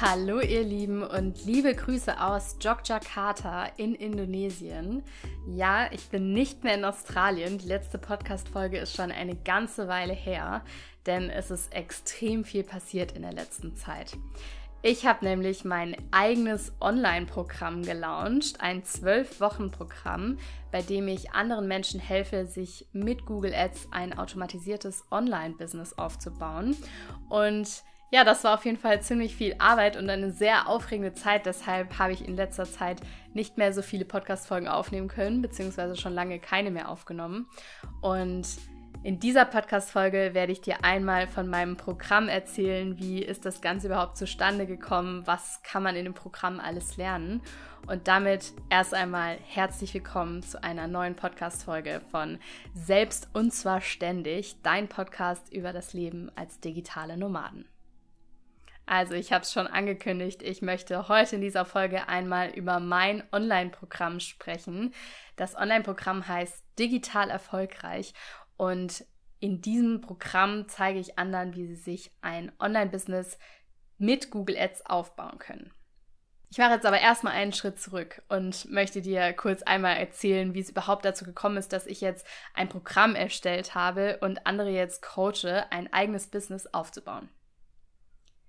[0.00, 5.02] Hallo ihr Lieben und liebe Grüße aus Jogjakarta in Indonesien.
[5.46, 7.58] Ja, ich bin nicht mehr in Australien.
[7.58, 10.64] Die letzte Podcast-Folge ist schon eine ganze Weile her,
[11.04, 14.16] denn es ist extrem viel passiert in der letzten Zeit.
[14.82, 20.38] Ich habe nämlich mein eigenes Online-Programm gelauncht, ein 12-Wochen-Programm,
[20.70, 26.76] bei dem ich anderen Menschen helfe, sich mit Google Ads ein automatisiertes Online-Business aufzubauen.
[27.28, 31.46] Und ja, das war auf jeden Fall ziemlich viel Arbeit und eine sehr aufregende Zeit.
[31.46, 33.00] Deshalb habe ich in letzter Zeit
[33.34, 37.48] nicht mehr so viele Podcast-Folgen aufnehmen können, beziehungsweise schon lange keine mehr aufgenommen.
[38.02, 38.46] Und
[39.02, 43.86] in dieser Podcast-Folge werde ich dir einmal von meinem Programm erzählen, wie ist das Ganze
[43.86, 47.42] überhaupt zustande gekommen, was kann man in dem Programm alles lernen.
[47.86, 52.38] Und damit erst einmal herzlich willkommen zu einer neuen Podcast-Folge von
[52.74, 57.68] Selbst und zwar ständig, dein Podcast über das Leben als digitale Nomaden.
[58.86, 63.24] Also ich habe es schon angekündigt, ich möchte heute in dieser Folge einmal über mein
[63.32, 64.94] Online-Programm sprechen.
[65.34, 68.14] Das Online-Programm heißt Digital Erfolgreich
[68.56, 69.04] und
[69.38, 73.38] in diesem Programm zeige ich anderen, wie sie sich ein Online-Business
[73.98, 75.72] mit Google Ads aufbauen können.
[76.50, 80.60] Ich mache jetzt aber erstmal einen Schritt zurück und möchte dir kurz einmal erzählen, wie
[80.60, 85.02] es überhaupt dazu gekommen ist, dass ich jetzt ein Programm erstellt habe und andere jetzt
[85.02, 87.28] coache, ein eigenes Business aufzubauen.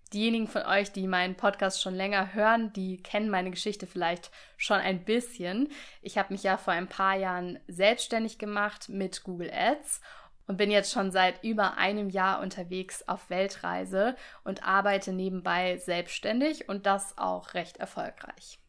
[0.10, 4.78] Diejenigen von euch, die meinen Podcast schon länger hören, die kennen meine Geschichte vielleicht schon
[4.78, 5.70] ein bisschen.
[6.02, 10.02] Ich habe mich ja vor ein paar Jahren selbstständig gemacht mit Google Ads
[10.48, 16.70] und bin jetzt schon seit über einem Jahr unterwegs auf Weltreise und arbeite nebenbei selbstständig
[16.70, 18.60] und das auch recht erfolgreich.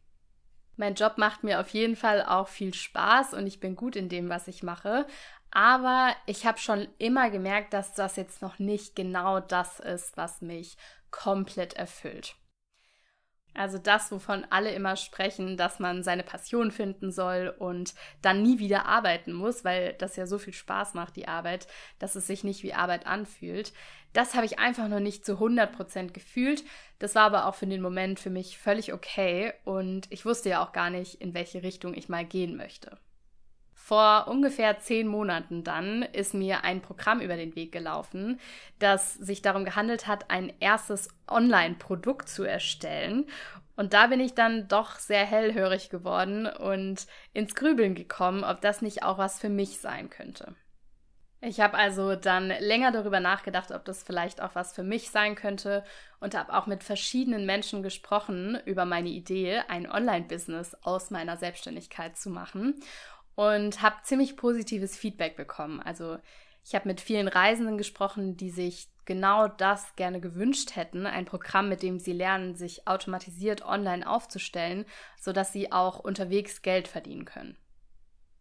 [0.75, 4.07] Mein Job macht mir auf jeden Fall auch viel Spaß und ich bin gut in
[4.07, 5.05] dem, was ich mache.
[5.51, 10.41] Aber ich habe schon immer gemerkt, dass das jetzt noch nicht genau das ist, was
[10.41, 10.77] mich
[11.11, 12.35] komplett erfüllt.
[13.55, 18.59] Also das, wovon alle immer sprechen, dass man seine Passion finden soll und dann nie
[18.59, 22.43] wieder arbeiten muss, weil das ja so viel Spaß macht, die Arbeit, dass es sich
[22.43, 23.73] nicht wie Arbeit anfühlt.
[24.13, 26.63] Das habe ich einfach noch nicht zu 100% gefühlt.
[26.99, 30.63] Das war aber auch für den Moment für mich völlig okay und ich wusste ja
[30.63, 32.97] auch gar nicht, in welche Richtung ich mal gehen möchte.
[33.89, 38.39] Vor ungefähr zehn Monaten dann ist mir ein Programm über den Weg gelaufen,
[38.77, 43.25] das sich darum gehandelt hat, ein erstes Online-Produkt zu erstellen.
[43.75, 48.83] Und da bin ich dann doch sehr hellhörig geworden und ins Grübeln gekommen, ob das
[48.83, 50.53] nicht auch was für mich sein könnte.
[51.41, 55.33] Ich habe also dann länger darüber nachgedacht, ob das vielleicht auch was für mich sein
[55.33, 55.83] könnte
[56.19, 62.17] und habe auch mit verschiedenen Menschen gesprochen über meine Idee, ein Online-Business aus meiner Selbstständigkeit
[62.17, 62.75] zu machen
[63.39, 65.79] und habe ziemlich positives Feedback bekommen.
[65.79, 66.17] Also
[66.65, 71.69] ich habe mit vielen Reisenden gesprochen, die sich genau das gerne gewünscht hätten, ein Programm,
[71.69, 74.83] mit dem sie lernen, sich automatisiert online aufzustellen,
[75.17, 77.55] sodass sie auch unterwegs Geld verdienen können.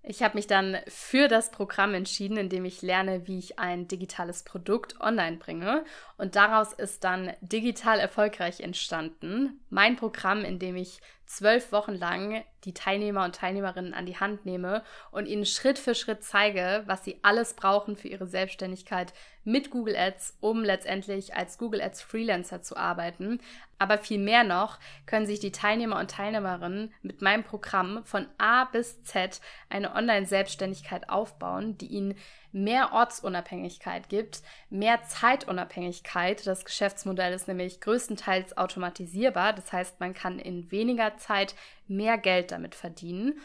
[0.02, 3.86] Ich habe mich dann für das Programm entschieden, in dem ich lerne, wie ich ein
[3.86, 5.84] digitales Produkt online bringe.
[6.16, 9.60] Und daraus ist dann digital erfolgreich entstanden.
[9.68, 14.46] Mein Programm, in dem ich zwölf Wochen lang die Teilnehmer und Teilnehmerinnen an die Hand
[14.46, 19.12] nehme und ihnen Schritt für Schritt zeige, was sie alles brauchen für ihre Selbstständigkeit
[19.44, 23.40] mit Google Ads, um letztendlich als Google Ads Freelancer zu arbeiten.
[23.78, 28.64] Aber viel mehr noch können sich die Teilnehmer und Teilnehmerinnen mit meinem Programm von A
[28.64, 32.16] bis Z eine Online-Selbstständigkeit aufbauen, die ihnen
[32.52, 36.46] mehr Ortsunabhängigkeit gibt, mehr Zeitunabhängigkeit.
[36.46, 39.52] Das Geschäftsmodell ist nämlich größtenteils automatisierbar.
[39.52, 41.54] Das heißt, man kann in weniger Zeit
[41.86, 43.40] mehr Geld damit verdienen.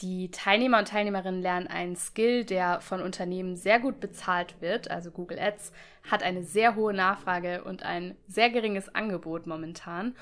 [0.00, 4.90] Die Teilnehmer und Teilnehmerinnen lernen einen Skill, der von Unternehmen sehr gut bezahlt wird.
[4.90, 5.72] Also Google Ads
[6.10, 10.16] hat eine sehr hohe Nachfrage und ein sehr geringes Angebot momentan.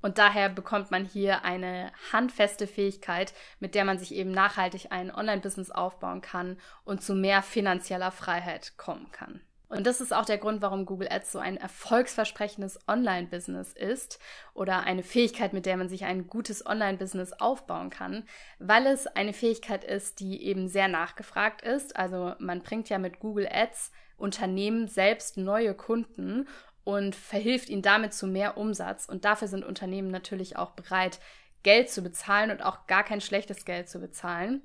[0.00, 5.14] Und daher bekommt man hier eine handfeste Fähigkeit, mit der man sich eben nachhaltig ein
[5.14, 9.40] Online-Business aufbauen kann und zu mehr finanzieller Freiheit kommen kann.
[9.68, 14.18] Und das ist auch der Grund, warum Google Ads so ein erfolgsversprechendes Online-Business ist
[14.54, 18.26] oder eine Fähigkeit, mit der man sich ein gutes Online-Business aufbauen kann,
[18.58, 21.96] weil es eine Fähigkeit ist, die eben sehr nachgefragt ist.
[21.96, 26.48] Also man bringt ja mit Google Ads Unternehmen selbst neue Kunden
[26.88, 29.04] und verhilft ihnen damit zu mehr Umsatz.
[29.04, 31.20] Und dafür sind Unternehmen natürlich auch bereit,
[31.62, 34.62] Geld zu bezahlen und auch gar kein schlechtes Geld zu bezahlen.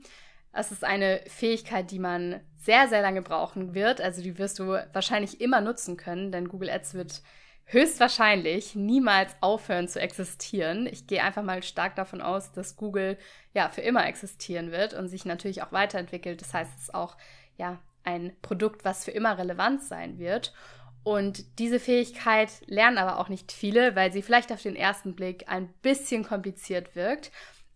[0.53, 3.99] Es ist eine Fähigkeit, die man sehr, sehr lange brauchen wird.
[3.99, 7.21] Also die wirst du wahrscheinlich immer nutzen können, denn Google Ads wird
[7.65, 10.87] höchstwahrscheinlich niemals aufhören zu existieren.
[10.87, 13.17] Ich gehe einfach mal stark davon aus, dass Google
[13.53, 16.39] ja für immer existieren wird und sich natürlich auch weiterentwickelt.
[16.39, 17.17] Das heißt, es ist auch
[17.57, 20.53] ja ein Produkt, was für immer relevant sein wird.
[21.03, 25.45] Und diese Fähigkeit lernen aber auch nicht viele, weil sie vielleicht auf den ersten Blick
[25.47, 27.31] ein bisschen kompliziert wirkt.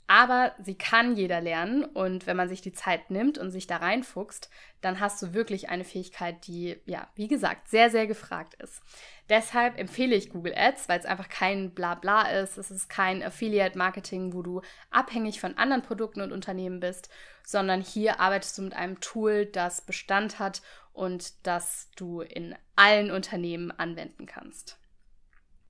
[0.10, 3.76] Aber sie kann jeder lernen und wenn man sich die Zeit nimmt und sich da
[3.76, 8.82] reinfuchst, dann hast du wirklich eine Fähigkeit, die, ja, wie gesagt, sehr, sehr gefragt ist.
[9.28, 12.58] Deshalb empfehle ich Google Ads, weil es einfach kein Blabla ist.
[12.58, 17.10] Es ist kein Affiliate-Marketing, wo du abhängig von anderen Produkten und Unternehmen bist,
[17.46, 20.62] sondern hier arbeitest du mit einem Tool, das Bestand hat
[20.98, 24.80] und das du in allen Unternehmen anwenden kannst.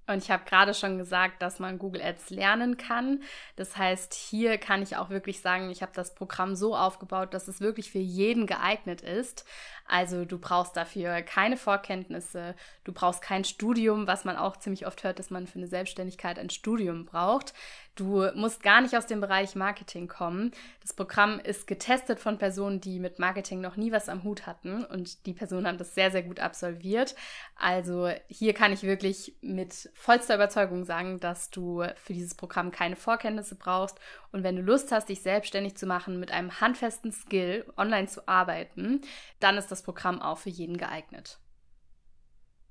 [0.07, 3.23] Und ich habe gerade schon gesagt, dass man Google Ads lernen kann.
[3.57, 7.49] Das heißt, hier kann ich auch wirklich sagen, ich habe das Programm so aufgebaut, dass
[7.49, 9.43] es wirklich für jeden geeignet ist.
[9.87, 15.03] Also du brauchst dafür keine Vorkenntnisse, du brauchst kein Studium, was man auch ziemlich oft
[15.03, 17.53] hört, dass man für eine Selbstständigkeit ein Studium braucht.
[17.95, 20.51] Du musst gar nicht aus dem Bereich Marketing kommen.
[20.81, 24.85] Das Programm ist getestet von Personen, die mit Marketing noch nie was am Hut hatten
[24.85, 27.15] und die Personen haben das sehr, sehr gut absolviert.
[27.55, 32.95] Also hier kann ich wirklich mit vollster Überzeugung sagen, dass du für dieses Programm keine
[32.95, 33.97] Vorkenntnisse brauchst
[34.37, 38.27] und wenn du Lust hast, dich selbstständig zu machen, mit einem handfesten Skill online zu
[38.27, 39.01] arbeiten,
[39.39, 41.39] dann ist das Programm auch für jeden geeignet.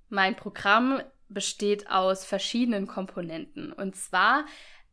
[0.09, 4.45] Mein Programm besteht aus verschiedenen Komponenten und zwar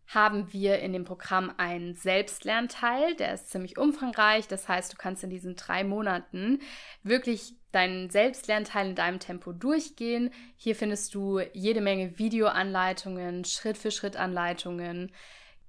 [0.08, 4.48] haben wir in dem Programm einen Selbstlernteil, der ist ziemlich umfangreich.
[4.48, 6.60] Das heißt, du kannst in diesen drei Monaten
[7.04, 10.32] wirklich deinen Selbstlernteil in deinem Tempo durchgehen.
[10.58, 15.12] Hier findest du jede Menge Videoanleitungen, Schritt-für-Schritt-Anleitungen,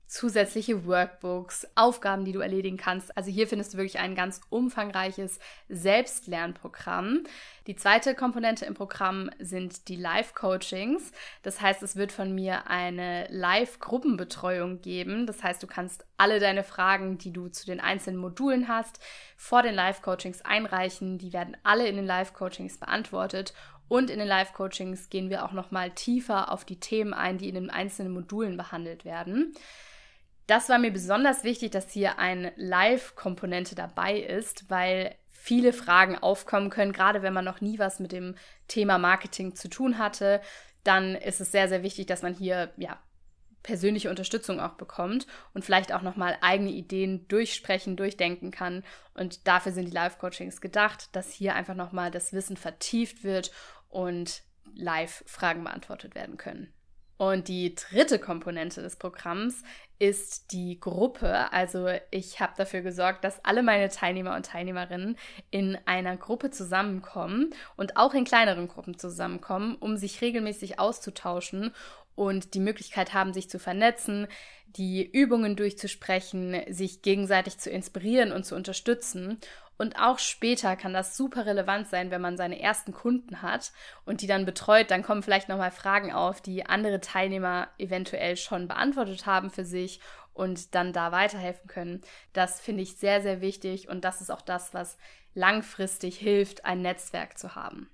[0.07, 3.17] zusätzliche Workbooks, Aufgaben, die du erledigen kannst.
[3.17, 7.25] Also hier findest du wirklich ein ganz umfangreiches Selbstlernprogramm.
[7.67, 11.13] Die zweite Komponente im Programm sind die Live-Coachings.
[11.43, 15.27] Das heißt, es wird von mir eine Live-Gruppenbetreuung geben.
[15.27, 19.01] Das heißt, du kannst alle deine Fragen, die du zu den einzelnen Modulen hast,
[19.37, 21.19] vor den Live-Coachings einreichen.
[21.19, 23.55] Die werden alle in den Live-Coachings beantwortet
[23.89, 27.55] und in den Live-Coachings gehen wir auch nochmal tiefer auf die Themen ein, die in
[27.55, 29.55] den einzelnen Modulen behandelt werden.
[30.47, 36.71] Das war mir besonders wichtig, dass hier eine Live-Komponente dabei ist, weil viele Fragen aufkommen
[36.71, 38.35] können, gerade wenn man noch nie was mit dem
[38.69, 40.41] Thema Marketing zu tun hatte.
[40.85, 42.99] Dann ist es sehr, sehr wichtig, dass man hier ja
[43.63, 48.85] persönliche Unterstützung auch bekommt und vielleicht auch nochmal eigene Ideen durchsprechen, durchdenken kann.
[49.15, 53.51] Und dafür sind die Live-Coachings gedacht, dass hier einfach nochmal das Wissen vertieft wird
[53.89, 54.43] und
[54.75, 56.73] live Fragen beantwortet werden können.
[57.17, 59.63] Und die dritte Komponente des Programms
[59.99, 61.53] ist die Gruppe.
[61.53, 65.17] Also ich habe dafür gesorgt, dass alle meine Teilnehmer und Teilnehmerinnen
[65.51, 71.73] in einer Gruppe zusammenkommen und auch in kleineren Gruppen zusammenkommen, um sich regelmäßig auszutauschen
[72.15, 74.29] und die Möglichkeit haben, sich zu vernetzen,
[74.67, 79.39] die Übungen durchzusprechen, sich gegenseitig zu inspirieren und zu unterstützen.
[79.77, 83.73] Und auch später kann das super relevant sein, wenn man seine ersten Kunden hat
[84.05, 84.91] und die dann betreut.
[84.91, 89.84] Dann kommen vielleicht nochmal Fragen auf, die andere Teilnehmer eventuell schon beantwortet haben für sich
[90.33, 92.03] und dann da weiterhelfen können.
[92.33, 94.99] Das finde ich sehr, sehr wichtig und das ist auch das, was
[95.35, 97.91] langfristig hilft, ein Netzwerk zu haben.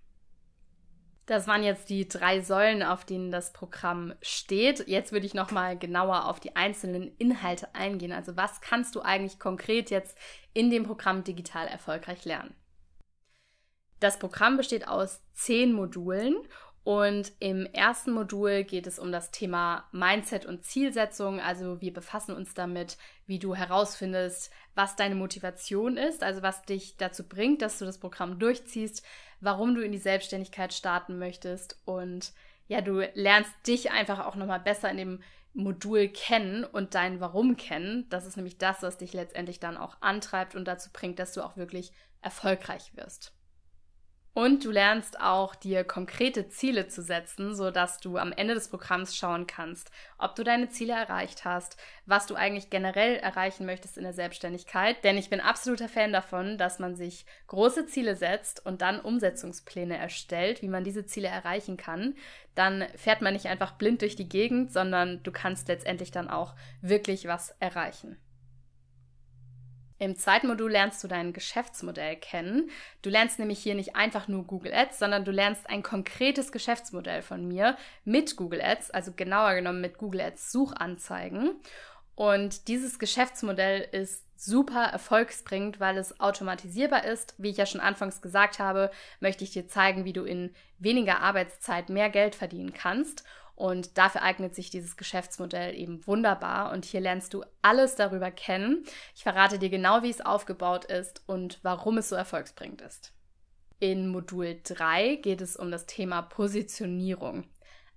[1.30, 4.88] Das waren jetzt die drei Säulen, auf denen das Programm steht.
[4.88, 8.10] Jetzt würde ich noch mal genauer auf die einzelnen Inhalte eingehen.
[8.10, 10.18] Also was kannst du eigentlich konkret jetzt
[10.54, 12.52] in dem Programm digital erfolgreich lernen?
[14.00, 16.34] Das Programm besteht aus zehn Modulen
[16.82, 21.38] und im ersten Modul geht es um das Thema Mindset und Zielsetzung.
[21.38, 22.96] Also wir befassen uns damit,
[23.26, 27.98] wie du herausfindest, was deine Motivation ist, also was dich dazu bringt, dass du das
[27.98, 29.04] Programm durchziehst,
[29.40, 32.32] warum du in die Selbstständigkeit starten möchtest und
[32.66, 35.22] ja, du lernst dich einfach auch nochmal besser in dem
[35.52, 38.06] Modul kennen und dein Warum kennen.
[38.10, 41.42] Das ist nämlich das, was dich letztendlich dann auch antreibt und dazu bringt, dass du
[41.42, 43.32] auch wirklich erfolgreich wirst.
[44.32, 49.16] Und du lernst auch, dir konkrete Ziele zu setzen, sodass du am Ende des Programms
[49.16, 54.04] schauen kannst, ob du deine Ziele erreicht hast, was du eigentlich generell erreichen möchtest in
[54.04, 55.02] der Selbstständigkeit.
[55.02, 59.98] Denn ich bin absoluter Fan davon, dass man sich große Ziele setzt und dann Umsetzungspläne
[59.98, 62.14] erstellt, wie man diese Ziele erreichen kann.
[62.54, 66.54] Dann fährt man nicht einfach blind durch die Gegend, sondern du kannst letztendlich dann auch
[66.82, 68.16] wirklich was erreichen.
[70.00, 72.70] Im zweiten Modul lernst du dein Geschäftsmodell kennen.
[73.02, 77.20] Du lernst nämlich hier nicht einfach nur Google Ads, sondern du lernst ein konkretes Geschäftsmodell
[77.20, 77.76] von mir
[78.06, 81.50] mit Google Ads, also genauer genommen mit Google Ads Suchanzeigen.
[82.14, 87.34] Und dieses Geschäftsmodell ist super erfolgsbringend, weil es automatisierbar ist.
[87.36, 88.90] Wie ich ja schon anfangs gesagt habe,
[89.20, 93.22] möchte ich dir zeigen, wie du in weniger Arbeitszeit mehr Geld verdienen kannst.
[93.60, 96.72] Und dafür eignet sich dieses Geschäftsmodell eben wunderbar.
[96.72, 98.84] Und hier lernst du alles darüber kennen.
[99.14, 103.12] Ich verrate dir genau, wie es aufgebaut ist und warum es so erfolgsbringend ist.
[103.78, 107.44] In Modul 3 geht es um das Thema Positionierung.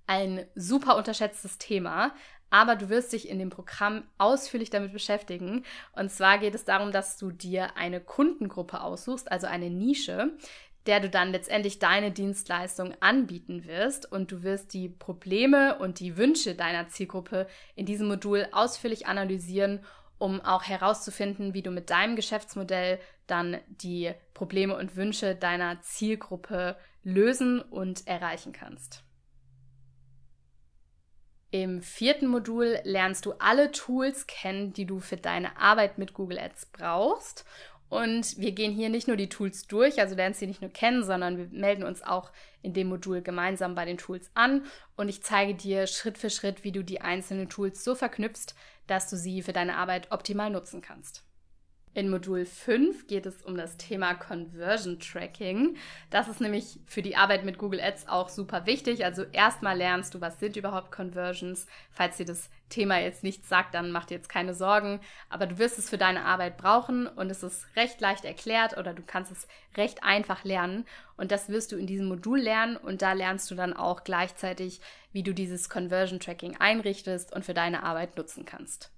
[0.06, 2.14] Ein super unterschätztes Thema,
[2.50, 5.64] aber du wirst dich in dem Programm ausführlich damit beschäftigen.
[5.94, 10.38] Und zwar geht es darum, dass du dir eine Kundengruppe aussuchst, also eine Nische,
[10.86, 16.18] der du dann letztendlich deine Dienstleistung anbieten wirst und du wirst die Probleme und die
[16.18, 19.80] Wünsche deiner Zielgruppe in diesem Modul ausführlich analysieren,
[20.18, 26.76] um auch herauszufinden, wie du mit deinem Geschäftsmodell dann die Probleme und Wünsche deiner Zielgruppe
[27.04, 29.04] lösen und erreichen kannst.
[31.52, 36.40] Im vierten Modul lernst du alle Tools kennen, die du für deine Arbeit mit Google
[36.40, 37.46] Ads brauchst
[37.90, 41.04] und wir gehen hier nicht nur die Tools durch, also lernst sie nicht nur kennen,
[41.04, 45.24] sondern wir melden uns auch in dem Modul gemeinsam bei den Tools an und ich
[45.24, 48.56] zeige dir Schritt für Schritt, wie du die einzelnen Tools so verknüpfst,
[48.88, 51.24] dass du sie für deine Arbeit optimal nutzen kannst.
[51.96, 55.78] In Modul 5 geht es um das Thema Conversion Tracking.
[56.10, 59.06] Das ist nämlich für die Arbeit mit Google Ads auch super wichtig.
[59.06, 61.68] Also erstmal lernst du, was sind überhaupt Conversions.
[61.92, 65.02] Falls dir das Thema jetzt nichts sagt, dann mach dir jetzt keine Sorgen.
[65.30, 68.96] Aber du wirst es für deine Arbeit brauchen und es ist recht leicht erklärt oder
[68.96, 69.48] du kannst es
[69.78, 70.86] recht einfach lernen.
[71.16, 74.82] Und das wirst du in diesem Modul lernen und da lernst du dann auch gleichzeitig,
[75.12, 78.93] wie du dieses Conversion Tracking einrichtest und für deine Arbeit nutzen kannst.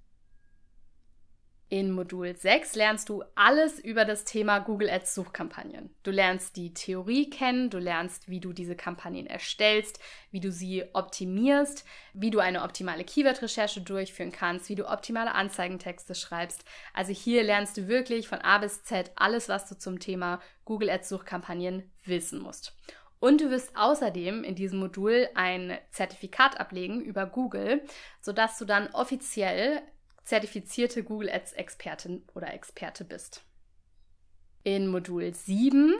[1.68, 5.90] In Modul 6 lernst du alles über das Thema Google Ads Suchkampagnen.
[6.04, 9.98] Du lernst die Theorie kennen, du lernst, wie du diese Kampagnen erstellst,
[10.30, 16.14] wie du sie optimierst, wie du eine optimale Keyword-Recherche durchführen kannst, wie du optimale Anzeigentexte
[16.14, 16.64] schreibst.
[16.94, 20.88] Also hier lernst du wirklich von A bis Z alles, was du zum Thema Google
[20.88, 22.76] Ads Suchkampagnen wissen musst.
[23.18, 27.82] Und du wirst außerdem in diesem Modul ein Zertifikat ablegen über Google,
[28.20, 29.82] sodass du dann offiziell
[30.26, 33.42] zertifizierte Google Ads Expertin oder Experte bist.
[34.64, 35.94] In Modul 7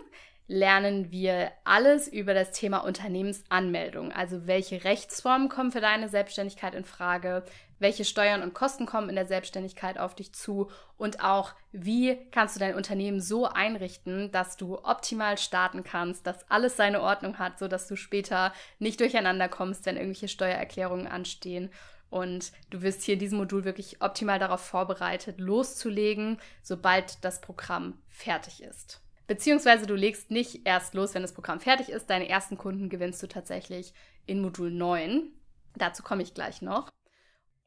[0.48, 6.84] lernen wir alles über das Thema Unternehmensanmeldung, also welche Rechtsformen kommen für deine Selbstständigkeit in
[6.84, 7.44] Frage,
[7.78, 12.56] welche Steuern und Kosten kommen in der Selbstständigkeit auf dich zu und auch wie kannst
[12.56, 17.58] du dein Unternehmen so einrichten, dass du optimal starten kannst, dass alles seine Ordnung hat,
[17.58, 21.70] so dass du später nicht durcheinander kommst, wenn irgendwelche Steuererklärungen anstehen
[22.16, 27.98] und du wirst hier in diesem Modul wirklich optimal darauf vorbereitet, loszulegen, sobald das Programm
[28.08, 29.02] fertig ist.
[29.26, 32.08] Beziehungsweise du legst nicht erst los, wenn das Programm fertig ist.
[32.08, 33.92] Deine ersten Kunden gewinnst du tatsächlich
[34.24, 35.30] in Modul 9.
[35.76, 36.90] Dazu komme ich gleich noch.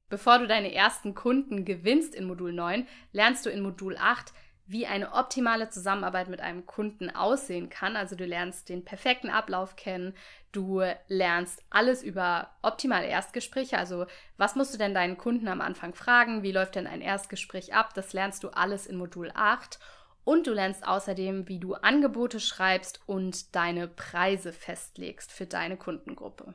[0.09, 4.33] Bevor du deine ersten Kunden gewinnst in Modul 9, lernst du in Modul 8
[4.69, 7.95] wie eine optimale Zusammenarbeit mit einem Kunden aussehen kann.
[7.95, 10.13] Also du lernst den perfekten Ablauf kennen,
[10.51, 14.05] du lernst alles über optimale Erstgespräche, also
[14.37, 17.95] was musst du denn deinen Kunden am Anfang fragen, wie läuft denn ein Erstgespräch ab,
[17.95, 19.79] das lernst du alles in Modul 8.
[20.23, 26.53] Und du lernst außerdem, wie du Angebote schreibst und deine Preise festlegst für deine Kundengruppe.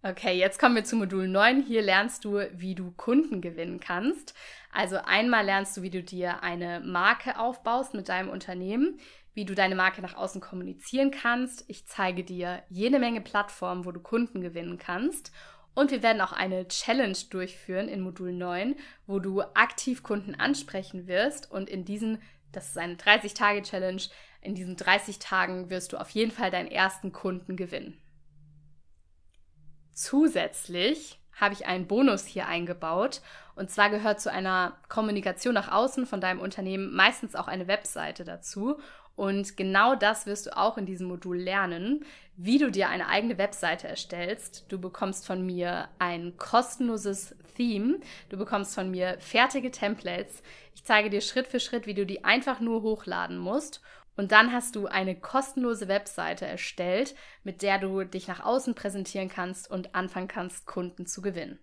[0.00, 1.60] Okay, jetzt kommen wir zu Modul 9.
[1.60, 4.32] Hier lernst du, wie du Kunden gewinnen kannst.
[4.72, 9.00] Also einmal lernst du, wie du dir eine Marke aufbaust mit deinem Unternehmen,
[9.34, 11.64] wie du deine Marke nach außen kommunizieren kannst.
[11.66, 15.32] Ich zeige dir jede Menge Plattformen, wo du Kunden gewinnen kannst.
[15.74, 18.76] Und wir werden auch eine Challenge durchführen in Modul 9,
[19.08, 21.50] wo du aktiv Kunden ansprechen wirst.
[21.50, 24.02] Und in diesen, das ist eine 30-Tage-Challenge,
[24.42, 28.00] in diesen 30 Tagen wirst du auf jeden Fall deinen ersten Kunden gewinnen.
[29.98, 33.20] Zusätzlich habe ich einen Bonus hier eingebaut.
[33.56, 38.22] Und zwar gehört zu einer Kommunikation nach außen von deinem Unternehmen meistens auch eine Webseite
[38.22, 38.78] dazu.
[39.16, 42.04] Und genau das wirst du auch in diesem Modul lernen,
[42.36, 44.66] wie du dir eine eigene Webseite erstellst.
[44.68, 47.98] Du bekommst von mir ein kostenloses Theme.
[48.28, 50.44] Du bekommst von mir fertige Templates.
[50.76, 53.80] Ich zeige dir Schritt für Schritt, wie du die einfach nur hochladen musst.
[54.18, 59.28] Und dann hast du eine kostenlose Webseite erstellt, mit der du dich nach außen präsentieren
[59.28, 61.60] kannst und anfangen kannst, Kunden zu gewinnen.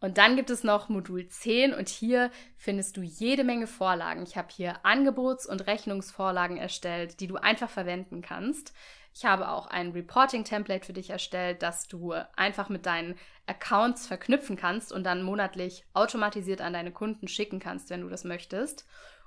[0.00, 4.24] Und dann gibt es noch Modul 10 und hier findest du jede Menge Vorlagen.
[4.24, 8.74] Ich habe hier Angebots- und Rechnungsvorlagen erstellt, die du einfach verwenden kannst.
[9.14, 13.14] Ich habe auch ein Reporting-Template für dich erstellt, das du einfach mit deinen
[13.46, 18.24] Accounts verknüpfen kannst und dann monatlich automatisiert an deine Kunden schicken kannst, wenn du das
[18.24, 18.86] möchtest.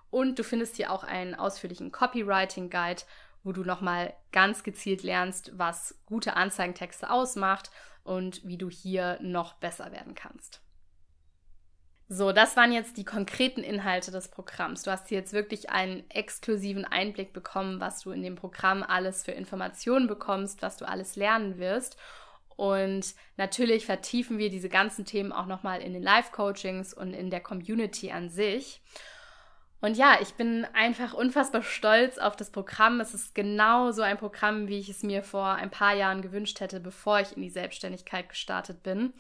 [0.10, 3.02] Und du findest hier auch einen ausführlichen Copywriting Guide,
[3.44, 7.70] wo du nochmal ganz gezielt lernst, was gute Anzeigentexte ausmacht
[8.04, 10.62] und wie du hier noch besser werden kannst.
[12.08, 14.84] So, das waren jetzt die konkreten Inhalte des Programms.
[14.84, 19.24] Du hast hier jetzt wirklich einen exklusiven Einblick bekommen, was du in dem Programm alles
[19.24, 21.98] für Informationen bekommst, was du alles lernen wirst.
[22.56, 27.42] Und natürlich vertiefen wir diese ganzen Themen auch nochmal in den Live-Coachings und in der
[27.42, 28.82] Community an sich.
[29.82, 33.00] Und ja, ich bin einfach unfassbar stolz auf das Programm.
[33.00, 36.60] Es ist genau so ein Programm, wie ich es mir vor ein paar Jahren gewünscht
[36.60, 39.14] hätte, bevor ich in die Selbstständigkeit gestartet bin.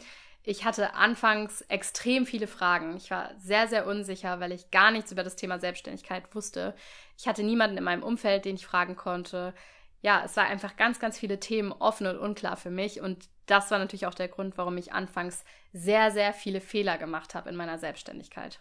[0.47, 2.95] Ich hatte anfangs extrem viele Fragen.
[2.97, 6.75] Ich war sehr, sehr unsicher, weil ich gar nichts über das Thema Selbstständigkeit wusste.
[7.17, 9.55] Ich hatte niemanden in meinem Umfeld, den ich fragen konnte.
[10.01, 13.01] Ja, es war einfach ganz, ganz viele Themen offen und unklar für mich.
[13.01, 15.43] Und das war natürlich auch der Grund, warum ich anfangs
[15.73, 18.59] sehr, sehr viele Fehler gemacht habe in meiner Selbstständigkeit.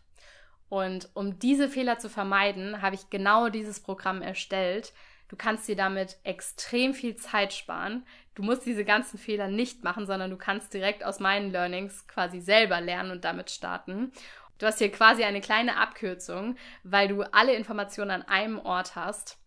[0.68, 4.92] Und um diese Fehler zu vermeiden, habe ich genau dieses Programm erstellt.
[5.28, 8.04] Du kannst dir damit extrem viel Zeit sparen.
[8.34, 12.40] Du musst diese ganzen Fehler nicht machen, sondern du kannst direkt aus meinen Learnings quasi
[12.40, 14.12] selber lernen und damit starten.
[14.58, 19.38] Du hast hier quasi eine kleine Abkürzung, weil du alle Informationen an einem Ort hast.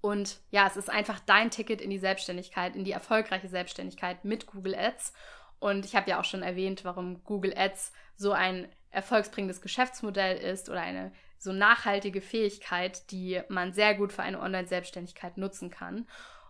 [0.00, 4.46] Und ja, es ist einfach dein Ticket in die Selbstständigkeit, in die erfolgreiche Selbstständigkeit mit
[4.46, 5.12] Google Ads.
[5.58, 10.70] Und ich habe ja auch schon erwähnt, warum Google Ads so ein erfolgsbringendes Geschäftsmodell ist
[10.70, 16.06] oder eine so nachhaltige Fähigkeit, die man sehr gut für eine Online-Selbstständigkeit nutzen kann.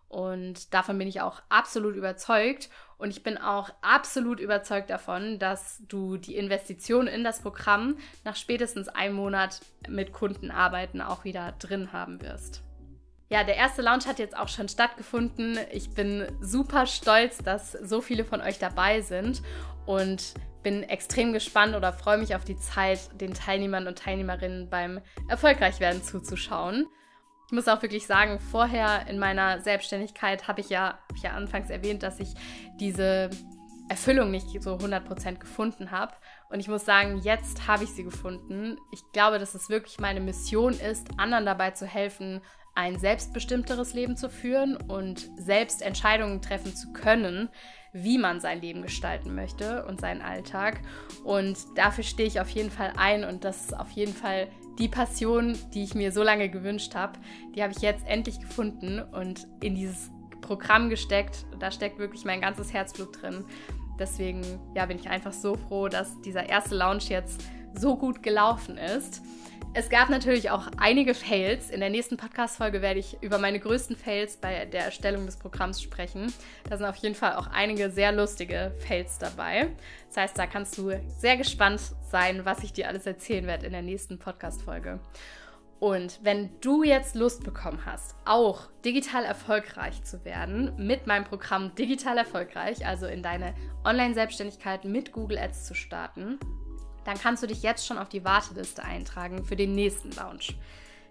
[0.09, 2.71] Und davon bin ich auch absolut überzeugt.
[2.99, 8.37] Und ich bin auch absolut überzeugt davon, dass du die Investition in das Programm nach
[8.37, 12.63] spätestens einem Monat mit Kundenarbeiten auch wieder drin haben wirst.
[13.29, 15.59] Ja, der erste Launch hat jetzt auch schon stattgefunden.
[15.73, 19.43] Ich bin super stolz, dass so viele von euch dabei sind
[19.85, 25.01] und bin extrem gespannt oder freue mich auf die Zeit, den Teilnehmern und Teilnehmerinnen beim
[25.29, 26.87] Erfolgreichwerden zuzuschauen.
[27.47, 31.31] Ich muss auch wirklich sagen, vorher in meiner Selbstständigkeit habe ich ja, hab ich ja
[31.33, 32.35] anfangs erwähnt, dass ich
[32.81, 33.31] diese
[33.89, 36.13] Erfüllung nicht so 100% gefunden habe.
[36.51, 38.79] Und ich muss sagen, jetzt habe ich sie gefunden.
[38.91, 42.41] Ich glaube, dass es wirklich meine Mission ist, anderen dabei zu helfen,
[42.77, 47.49] ein selbstbestimmteres Leben zu führen und selbst Entscheidungen treffen zu können,
[47.93, 50.81] wie man sein Leben gestalten möchte und seinen Alltag.
[51.25, 54.89] Und dafür stehe ich auf jeden Fall ein und das ist auf jeden Fall die
[54.89, 57.19] Passion, die ich mir so lange gewünscht habe.
[57.55, 60.11] Die habe ich jetzt endlich gefunden und in dieses
[60.43, 61.47] Programm gesteckt.
[61.59, 63.47] Da steckt wirklich mein ganzes Herzblut drin.
[63.99, 64.43] Deswegen
[64.75, 67.43] ja, bin ich einfach so froh, dass dieser erste Launch jetzt
[67.79, 69.23] so gut gelaufen ist.
[69.79, 71.69] Es gab natürlich auch einige Fails.
[71.69, 75.83] In der nächsten Podcast-Folge werde ich über meine größten Fails bei der Erstellung des Programms
[75.83, 76.33] sprechen.
[76.71, 79.69] Da sind auf jeden Fall auch einige sehr lustige Fails dabei.
[80.09, 83.73] Das heißt, da kannst du sehr gespannt sein, was ich dir alles erzählen werde in
[83.73, 84.99] der nächsten Podcast-Folge.
[85.79, 91.75] Und wenn du jetzt Lust bekommen hast, auch digital erfolgreich zu werden mit meinem Programm
[91.75, 96.39] Digital Erfolgreich, also in deine Online-Selbstständigkeit mit Google Ads zu starten,
[97.07, 100.57] dann kannst du dich jetzt schon auf die Warteliste eintragen für den nächsten Launch.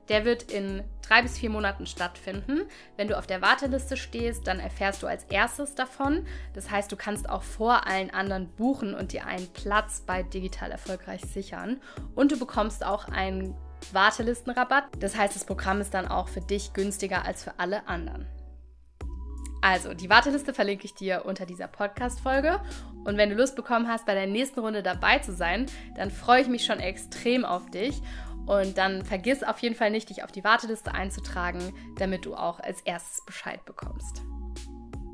[0.10, 2.62] Der wird in drei bis vier Monaten stattfinden.
[2.96, 6.28] Wenn du auf der Warteliste stehst, dann erfährst du als erstes davon.
[6.54, 10.70] Das heißt, du kannst auch vor allen anderen buchen und dir einen Platz bei Digital
[10.70, 11.82] Erfolgreich sichern.
[12.14, 13.56] Und du bekommst auch einen
[13.94, 14.86] Wartelistenrabatt.
[15.00, 18.28] Das heißt, das Programm ist dann auch für dich günstiger als für alle anderen.
[19.66, 22.62] Also, die Warteliste verlinke ich dir unter dieser Podcast-Folge.
[23.04, 26.44] Und wenn du Lust bekommen hast, bei der nächsten Runde dabei zu sein, dann freue
[26.44, 28.00] ich mich schon extrem auf dich.
[28.46, 32.60] Und dann vergiss auf jeden Fall nicht, dich auf die Warteliste einzutragen, damit du auch
[32.60, 34.22] als erstes Bescheid bekommst.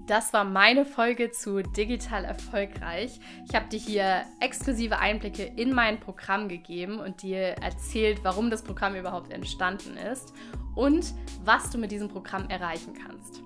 [0.07, 3.21] Das war meine Folge zu Digital Erfolgreich.
[3.47, 8.63] Ich habe dir hier exklusive Einblicke in mein Programm gegeben und dir erzählt, warum das
[8.63, 10.33] Programm überhaupt entstanden ist
[10.75, 11.13] und
[11.45, 13.41] was du mit diesem Programm erreichen kannst.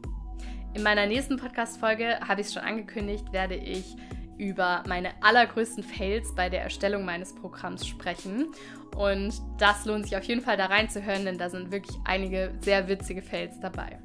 [0.75, 3.95] In meiner nächsten Podcast-Folge, habe ich es schon angekündigt, werde ich
[4.37, 8.47] über meine allergrößten Fails bei der Erstellung meines Programms sprechen.
[8.93, 12.89] Und das lohnt sich auf jeden Fall da reinzuhören, denn da sind wirklich einige sehr
[12.89, 13.97] witzige Fails dabei.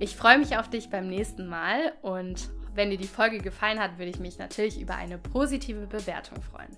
[0.00, 3.98] Ich freue mich auf dich beim nächsten Mal und wenn dir die Folge gefallen hat,
[3.98, 6.76] würde ich mich natürlich über eine positive Bewertung freuen.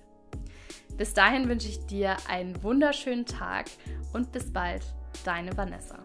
[0.97, 3.65] Bis dahin wünsche ich dir einen wunderschönen Tag
[4.13, 4.83] und bis bald,
[5.23, 5.97] deine Vanessa.